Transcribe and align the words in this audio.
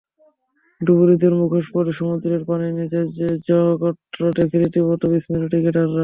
ডুবুরিদের 0.81 1.33
মুখোশ 1.39 1.65
পরে 1.73 1.91
সমুদ্রের 1.99 2.41
পানির 2.47 2.73
নিচের 2.77 3.05
জগৎটা 3.49 4.27
দেখে 4.37 4.57
রীতিমতো 4.57 5.05
বিস্মিত 5.13 5.43
ক্রিকেটাররা। 5.49 5.99